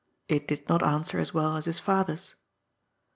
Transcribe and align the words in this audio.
It 0.27 0.47
did 0.47 0.67
not 0.67 0.81
answer 0.81 1.19
as 1.19 1.31
well 1.31 1.55
as 1.55 1.65
his 1.65 1.79
father's. 1.79 2.33